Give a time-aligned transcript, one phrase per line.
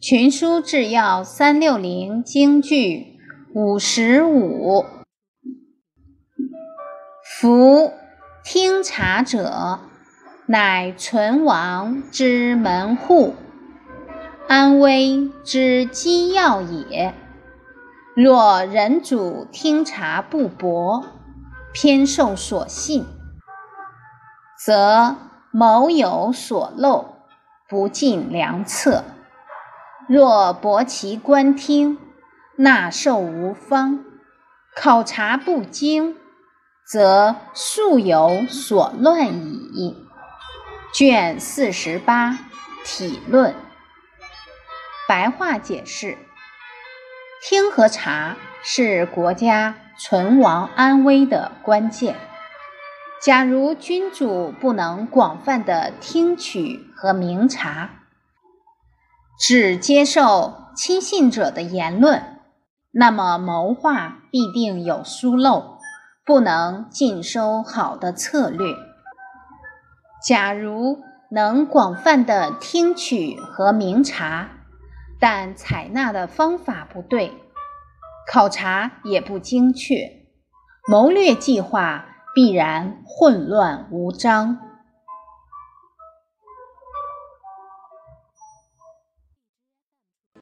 [0.00, 3.18] 群书治要三六零京剧
[3.52, 4.86] 五十五，
[7.22, 7.92] 夫
[8.42, 9.80] 听察者，
[10.46, 13.34] 乃存亡之门户，
[14.48, 17.12] 安危之机要也。
[18.16, 21.04] 若人主听察不博，
[21.74, 23.04] 偏受所信，
[24.64, 25.14] 则
[25.52, 27.16] 谋有所漏，
[27.68, 29.04] 不尽良策。
[30.12, 31.96] 若博其观听，
[32.56, 34.04] 纳受无方，
[34.74, 36.16] 考察不精，
[36.84, 39.96] 则素有所乱矣。
[40.92, 42.36] 卷四十八
[42.84, 43.54] 体论，
[45.06, 46.18] 白话解释：
[47.40, 52.16] 听和察是国家存亡安危的关键。
[53.22, 57.90] 假如君主不能广泛的听取和明察，
[59.40, 62.38] 只接受亲信者的言论，
[62.90, 65.78] 那么谋划必定有疏漏，
[66.26, 68.74] 不能尽收好的策略。
[70.22, 70.98] 假如
[71.30, 74.50] 能广泛的听取和明察，
[75.18, 77.32] 但采纳的方法不对，
[78.30, 80.26] 考察也不精确，
[80.86, 84.58] 谋略计划必然混乱无章。